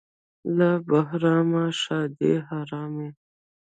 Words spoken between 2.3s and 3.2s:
حرامه.